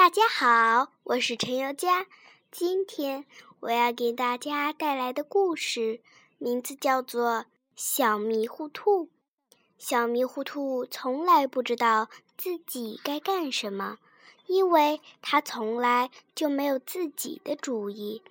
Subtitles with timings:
[0.00, 2.06] 大家好，我是陈宥嘉。
[2.50, 3.26] 今天
[3.60, 6.00] 我要给大家带来的故事
[6.38, 7.40] 名字叫做
[7.76, 9.04] 《小迷糊兔》。
[9.76, 12.08] 小迷糊兔从来不知道
[12.38, 13.98] 自己该干什么，
[14.46, 18.22] 因为它从来就没有自己的主意。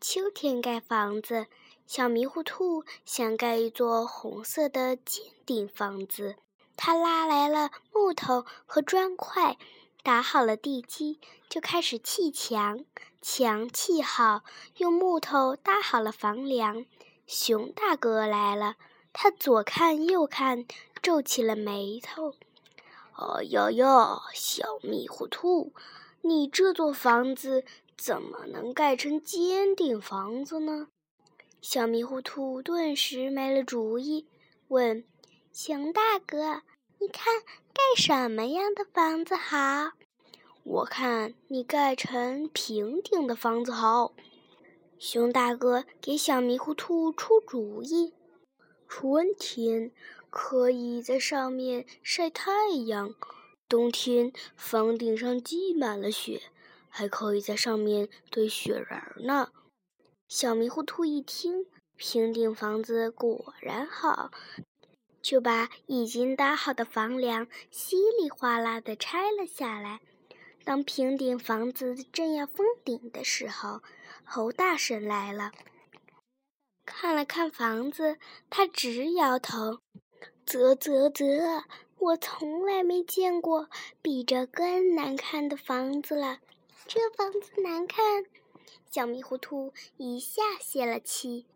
[0.00, 1.48] 秋天盖房子，
[1.84, 6.36] 小迷糊兔想盖一座红色的尖顶房子。
[6.76, 9.58] 他拉来了木头和砖块。
[10.02, 12.84] 打好了地基，就开始砌墙。
[13.20, 14.42] 墙砌好，
[14.76, 16.86] 用木头搭好了房梁。
[17.26, 18.76] 熊大哥来了，
[19.12, 20.64] 他左看右看，
[21.02, 22.34] 皱起了眉头。
[23.16, 25.74] 哦哟哟，小迷糊兔，
[26.22, 27.64] 你这座房子
[27.96, 30.88] 怎么能盖成尖顶房子呢？
[31.60, 34.28] 小迷糊兔顿时没了主意，
[34.68, 35.04] 问
[35.52, 36.62] 熊大哥。
[37.00, 37.40] 你看
[37.72, 39.92] 盖什么样的房子好？
[40.64, 44.12] 我看你盖成平顶的房子好。
[44.98, 48.14] 熊大哥给小迷糊兔出主意：
[48.88, 49.92] 春天
[50.28, 52.50] 可以在上面晒太
[52.86, 53.14] 阳，
[53.68, 56.42] 冬天房顶上积满了雪，
[56.88, 59.52] 还可以在上面堆雪人呢。
[60.26, 64.32] 小迷糊兔一听，平顶房子果然好。
[65.22, 70.00] 就把已经搭好的房梁稀里哗啦地拆了下来。
[70.64, 73.82] 当平顶房子正要封顶的时候，
[74.24, 75.52] 猴大婶来了，
[76.84, 78.18] 看了看房子，
[78.50, 79.80] 他直摇头
[80.44, 81.64] ：“啧啧啧，
[81.98, 83.68] 我从来没见过
[84.02, 86.40] 比这更难看的房子了。
[86.86, 88.24] 这房子难看。”
[88.90, 91.46] 小迷糊兔一下泄了气。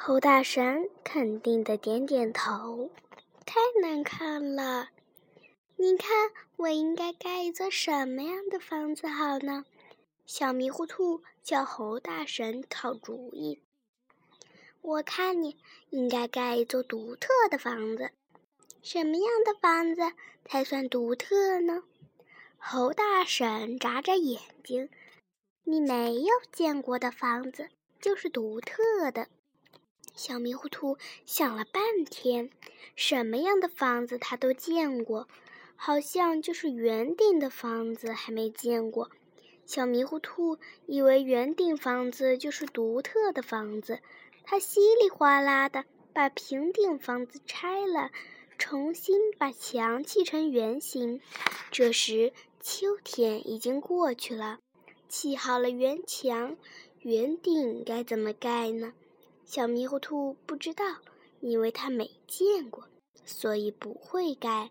[0.00, 2.88] 猴大神肯定的点点头，
[3.44, 4.90] 太难看了。
[5.74, 9.64] 你看，我应该盖一座什么样的房子好呢？
[10.24, 13.60] 小迷糊兔叫猴大神讨主意。
[14.82, 15.58] 我看你
[15.90, 18.12] 应该盖一座独特的房子。
[18.82, 20.12] 什么样的房子
[20.44, 21.82] 才算独特呢？
[22.56, 24.88] 猴大婶眨眨眼睛，
[25.64, 27.68] 你没有见过的房子
[28.00, 29.26] 就是独特的。
[30.18, 32.50] 小迷糊兔想了半天，
[32.96, 35.28] 什么样的房子他都见过，
[35.76, 39.12] 好像就是圆顶的房子还没见过。
[39.64, 44.00] 小迷糊兔以为圆顶房子就是独特的房子，
[44.42, 48.10] 他稀里哗啦的把平顶房子拆了，
[48.58, 51.20] 重新把墙砌成圆形。
[51.70, 54.58] 这时秋天已经过去了，
[55.08, 56.56] 砌好了圆墙，
[57.02, 58.94] 圆顶该怎么盖呢？
[59.48, 60.84] 小迷糊兔不知道，
[61.40, 62.86] 因为它没见过，
[63.24, 64.70] 所以不会盖。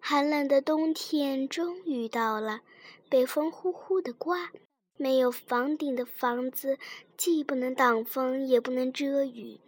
[0.00, 2.62] 寒冷的冬天终于到了，
[3.10, 4.50] 北风呼呼的刮，
[4.96, 6.78] 没有房顶的房子
[7.18, 9.60] 既不能挡风，也不能遮雨。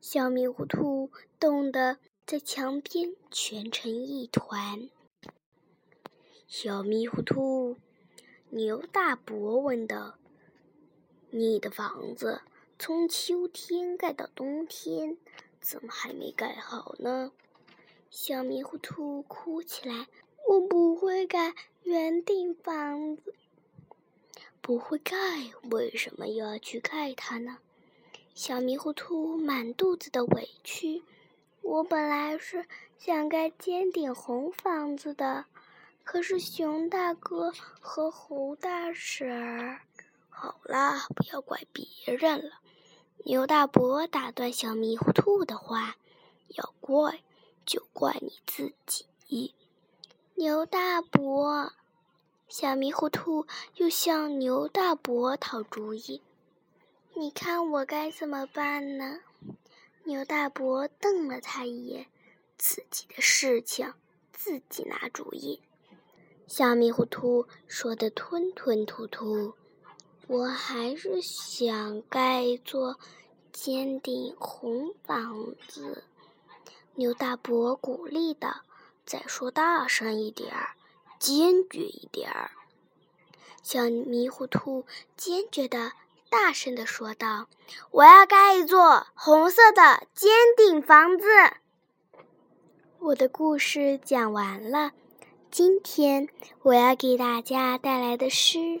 [0.00, 4.90] 小迷糊兔冻得在墙边蜷成一团。
[6.48, 7.76] 小迷糊兔，
[8.50, 10.18] 牛大伯问道
[11.30, 12.40] ：“你的房子？”
[12.78, 15.16] 从秋天盖到冬天，
[15.60, 17.32] 怎么还没盖好呢？
[18.10, 20.06] 小迷糊兔哭起来
[20.46, 23.34] ：“我不会盖圆顶房子，
[24.60, 25.14] 不会盖，
[25.70, 27.58] 为什么又要去盖它呢？”
[28.34, 31.02] 小迷糊兔满肚子的委屈
[31.62, 32.66] ：“我本来是
[32.98, 35.46] 想盖尖顶红房子的，
[36.04, 39.80] 可是熊大哥和猴大婶儿……
[40.28, 42.60] 好啦，不要怪别人了。”
[43.28, 45.96] 牛大伯打断小迷糊兔的话
[46.54, 47.24] ：“要怪
[47.66, 49.52] 就怪你自己。”
[50.36, 51.72] 牛大伯，
[52.46, 56.22] 小迷糊兔又向牛大伯讨主意
[57.14, 59.18] ：“你看我该怎么办呢？”
[60.06, 62.06] 牛大伯瞪了他一眼
[62.56, 63.92] ：“自己的事情
[64.32, 65.60] 自己拿主意。”
[66.46, 69.54] 小迷糊兔说的吞吞吐吐。
[70.28, 72.98] 我还是想盖一座
[73.52, 76.02] 尖顶红房子。
[76.96, 78.62] 牛大伯鼓励道
[79.06, 80.70] ：“再说大声一点儿，
[81.20, 82.50] 坚决一点儿。”
[83.62, 84.84] 小迷糊兔
[85.16, 85.92] 坚决的、
[86.28, 87.46] 大声的说道
[87.92, 91.26] ：“我要盖一座红色的尖顶房子。”
[92.98, 94.90] 我的故事讲完了。
[95.50, 96.28] 今天
[96.62, 98.80] 我要给大家带来的诗。